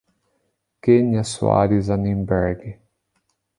[0.81, 2.79] Kênia Soares Annemberg